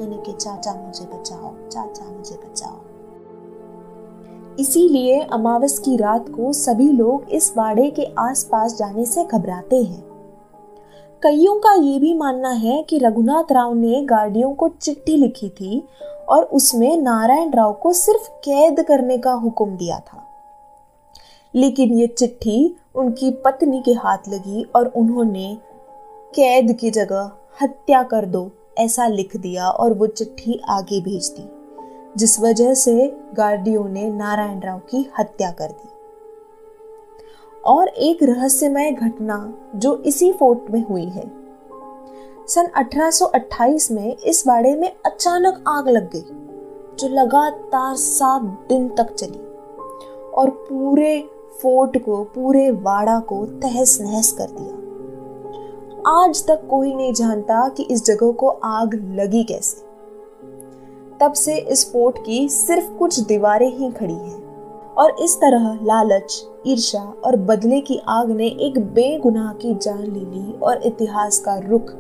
यानी 0.01 0.17
कि 0.25 0.34
चाचा 0.34 0.74
मुझे 0.74 1.05
बचाओ, 1.05 1.69
चाचा 1.69 2.05
मुझे 2.17 2.36
बचाओ। 2.36 2.75
इसीलिए 4.60 5.19
अमावस 5.19 5.79
की 5.79 5.98
रात 5.98 6.29
को 6.29 6.53
सभी 6.53 6.89
लोग 6.89 7.29
इस 7.29 7.53
वाड़े 7.58 7.89
के 7.89 8.03
आसपास 8.19 8.77
जाने 8.77 9.05
से 9.05 9.24
घबराते 9.24 9.84
हैं। 9.84 10.08
कईयों 11.23 11.55
का 11.59 11.73
ये 11.73 11.99
भी 11.99 12.13
मानना 12.13 12.49
है 12.49 12.83
कि 12.83 12.97
रघुनाथ 12.99 13.51
राव 13.51 13.73
ने 13.73 14.01
गार्डियों 14.01 14.53
को 14.53 14.67
चिट्ठी 14.69 15.17
लिखी 15.17 15.49
थी 15.49 15.83
और 16.29 16.43
उसमें 16.43 16.97
नारायण 16.97 17.51
राव 17.51 17.73
को 17.73 17.93
सिर्फ़ 17.93 18.29
कैद 18.45 18.81
करने 18.81 19.17
का 19.17 19.31
हुक्म 19.31 19.77
दिया 19.77 19.99
था। 19.99 20.23
लेकिन 21.55 21.97
ये 21.97 22.07
चिट्ठी 22.07 22.75
उनकी 22.95 23.31
पत्नी 23.31 23.81
के 23.81 23.93
हाथ 23.93 24.29
लगी 24.29 24.65
और 24.75 24.88
उन्होंने 24.88 25.57
कैद 26.35 26.71
की 26.73 26.89
जगह 26.89 27.31
हत्या 27.61 28.03
कर 28.03 28.25
दो 28.25 28.49
ऐसा 28.77 29.07
लिख 29.07 29.38
दिया 29.38 29.69
और 29.69 29.93
वो 29.93 30.07
चिट्ठी 30.07 30.61
आगे 30.69 31.01
भेज 31.01 31.29
दी, 31.38 31.49
जिस 32.17 32.39
वजह 32.39 32.73
से 32.73 33.17
गार्डियों 33.33 33.88
ने 33.89 34.09
नारायण 34.09 34.59
राव 34.59 34.79
की 34.79 35.09
हत्या 35.19 35.51
कर 35.51 35.67
दी। 35.67 35.89
और 37.65 37.87
एक 37.87 38.17
रहस्यमय 38.24 38.91
घटना 38.91 39.53
जो 39.75 39.98
इसी 39.98 40.33
फोर्ट 40.33 40.59
में 40.72 40.87
हुई 40.87 41.05
है। 41.05 41.31
सन 42.48 42.65
1828 42.65 43.91
में 43.91 44.17
इस 44.17 44.43
बाड़े 44.48 44.75
में 44.75 44.95
अचानक 45.05 45.63
आग 45.67 45.89
लग 45.89 46.11
गई, 46.11 46.25
जो 47.00 47.07
लगातार 47.07 47.95
सात 47.95 48.41
दिन 48.41 48.89
तक 48.89 49.13
चली 49.13 49.39
और 50.31 50.50
पूरे 50.50 51.29
फोर्ट 51.61 51.98
को, 51.98 52.24
पूरे 52.24 52.72
वाड़ा 52.72 53.19
को 53.19 53.45
तहस 53.45 53.98
नहस 54.01 54.31
कर 54.31 54.48
दिया। 54.51 54.79
आज 56.25 56.48
तक 56.48 56.67
कोई 56.69 56.95
नहीं 56.95 57.13
जानता 57.13 57.69
कि 57.69 57.83
इस 57.83 58.05
जगह 58.05 58.31
को 58.31 58.48
आग 58.48 58.93
लगी 58.95 59.43
कैसे। 59.43 59.89
तब 61.19 61.33
से 61.33 61.57
इस 61.57 61.93
फोर्ट 61.93 62.25
की 62.25 62.50
सिर्फ़ 62.50 62.93
कुछ 62.93 63.19
दीवारें 63.19 63.77
ही 63.77 63.91
खड़ी 63.91 64.13
हैं। 64.13 64.49
और 65.00 65.16
इस 65.22 65.38
तरह 65.38 65.79
लालच 65.83 66.46
ईर्षा 66.68 67.14
और 67.25 67.35
बदले 67.35 67.81
की 67.81 68.01
आग 68.07 68.31
ने 68.31 68.48
एक 68.48 68.79
बेगुनाह 68.79 69.53
की 69.53 69.75
जान 69.75 70.01
ले 70.01 70.20
ली 70.20 70.59
और 70.59 70.81
इतिहास 70.83 71.40
का 71.40 71.57
रुख 71.57 71.94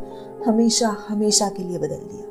हमेशा 0.47 0.95
हमेशा 1.07 1.49
के 1.49 1.63
लिए 1.63 1.77
बदल 1.77 1.87
दिया। 1.87 2.25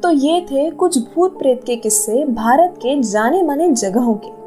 तो 0.00 0.10
ये 0.10 0.40
थे 0.40 0.70
कुछ 0.70 0.98
भूत 0.98 1.38
प्रेत 1.38 1.64
के 1.64 1.76
किस्से 1.76 2.24
भारत 2.24 2.74
के 2.76 3.02
जाने 3.02 3.42
माने 3.42 3.70
जगहों 3.70 4.14
के। 4.14 4.44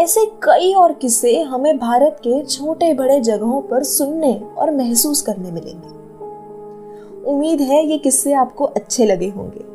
ऐसे 0.00 0.26
कई 0.26 0.74
और 0.74 0.92
किस्से 0.92 1.42
हमें 1.42 1.78
भारत 1.78 2.16
के 2.18 2.44
छोटे 2.44 2.94
बड़े 2.94 3.20
जगहों 3.20 3.60
पर 3.60 3.82
सुनने 3.82 4.42
और 4.58 4.70
महसूस 4.70 5.22
करने 5.22 5.50
मिलेंगे। 5.50 5.88
उम्मीद 7.30 7.60
है 7.60 7.86
ये 7.86 7.98
किस्से 7.98 8.32
आपको 8.32 8.64
अच्छे 8.64 9.06
लगे 9.06 9.28
होंगे। 9.28 9.73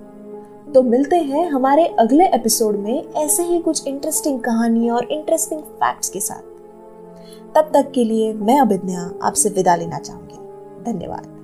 तो 0.75 0.81
मिलते 0.81 1.15
हैं 1.15 1.49
हमारे 1.49 1.85
अगले 1.85 2.25
एपिसोड 2.25 2.75
में 2.75 3.13
ऐसे 3.13 3.43
ही 3.43 3.59
कुछ 3.59 3.87
इंटरेस्टिंग 3.87 4.39
कहानी 4.39 4.89
और 4.89 5.05
इंटरेस्टिंग 5.11 5.61
फैक्ट्स 5.61 6.09
के 6.09 6.19
साथ। 6.19 6.41
तब 7.55 7.71
तक 7.73 7.91
के 7.95 8.03
लिए 8.03 8.33
मैं 8.33 8.59
अभिज्ञा 8.59 9.11
आपसे 9.23 9.49
विदा 9.49 9.75
लेना 9.75 9.99
चाहूँगी। 9.99 10.35
धन्यवाद। 10.83 11.38